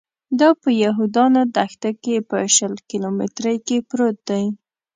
دا 0.39 0.49
په 0.61 0.69
یهودانو 0.83 1.41
دښته 1.55 1.91
کې 2.03 2.15
په 2.29 2.37
شل 2.55 2.73
کیلومترۍ 2.89 3.57
کې 3.67 3.77
پروت 3.89 4.17
دی. 4.29 4.45